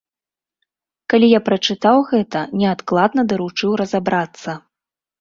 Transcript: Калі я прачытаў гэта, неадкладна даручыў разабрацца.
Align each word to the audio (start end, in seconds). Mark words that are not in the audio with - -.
Калі 1.15 1.27
я 1.33 1.41
прачытаў 1.51 1.97
гэта, 2.11 2.39
неадкладна 2.65 3.29
даручыў 3.35 3.81
разабрацца. 3.87 4.61